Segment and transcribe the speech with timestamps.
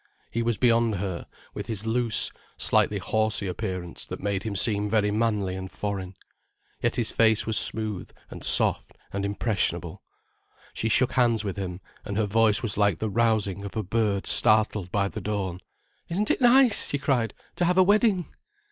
[0.31, 5.11] He was beyond her, with his loose, slightly horsey appearance, that made him seem very
[5.11, 6.15] manly and foreign.
[6.81, 10.01] Yet his face was smooth and soft and impressionable.
[10.73, 14.25] She shook hands with him, and her voice was like the rousing of a bird
[14.25, 15.59] startled by the dawn.
[16.09, 18.25] "Isn't it nice," she cried, "to have a wedding?"